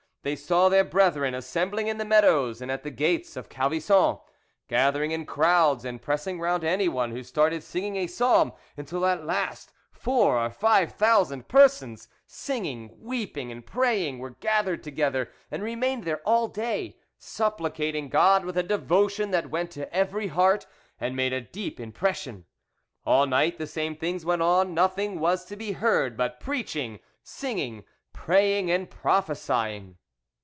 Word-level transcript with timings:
They 0.23 0.35
saw 0.35 0.69
their 0.69 0.83
brethren 0.83 1.33
assembling 1.33 1.87
in 1.87 1.97
the 1.97 2.05
meadows 2.05 2.61
and 2.61 2.69
at 2.69 2.83
the 2.83 2.91
gates 2.91 3.35
of 3.35 3.49
Calvisson, 3.49 4.19
gathering 4.67 5.09
in 5.09 5.25
crowds 5.25 5.83
and 5.83 5.99
pressing 5.99 6.39
round 6.39 6.63
anyone 6.63 7.09
who 7.09 7.23
started 7.23 7.63
singing 7.63 7.95
a 7.95 8.05
psalm, 8.05 8.53
until 8.77 9.03
at 9.07 9.25
last 9.25 9.73
four 9.91 10.37
or 10.37 10.51
five 10.51 10.91
thousand 10.91 11.47
persons, 11.47 12.07
singing, 12.27 12.91
weeping, 12.99 13.51
and 13.51 13.65
praying, 13.65 14.19
were 14.19 14.29
gathered 14.29 14.83
together, 14.83 15.31
and 15.49 15.63
remained 15.63 16.03
there 16.03 16.21
all 16.23 16.47
day, 16.47 16.97
supplicating 17.17 18.07
God 18.07 18.45
with 18.45 18.55
a 18.59 18.61
devotion 18.61 19.31
that 19.31 19.49
went 19.49 19.71
to 19.71 19.91
every 19.91 20.27
heart 20.27 20.67
and 20.99 21.15
made 21.15 21.33
a 21.33 21.41
deep 21.41 21.79
impression. 21.79 22.45
All 23.07 23.25
night 23.25 23.57
the 23.57 23.65
same 23.65 23.95
things 23.95 24.23
went 24.23 24.43
on; 24.43 24.75
nothing 24.75 25.19
was 25.19 25.43
to 25.45 25.55
be 25.55 25.71
heard 25.71 26.15
but 26.15 26.39
preaching, 26.39 26.99
singing, 27.23 27.85
praying, 28.13 28.69
and 28.69 28.87
prophesying." 28.87 29.97